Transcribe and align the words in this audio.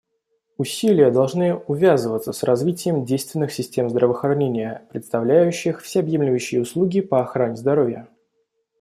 Усилия 0.57 1.11
должны 1.11 1.53
увязываться 1.53 2.33
с 2.33 2.41
развитием 2.41 3.05
действенных 3.05 3.51
систем 3.53 3.87
здравоохранения, 3.87 4.87
предоставляющих 4.89 5.79
всеобъемлющие 5.81 6.59
услуги 6.59 7.01
по 7.01 7.21
охране 7.21 7.55
здоровья. 7.55 8.07